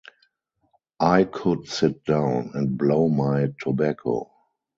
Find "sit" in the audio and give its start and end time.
1.67-2.03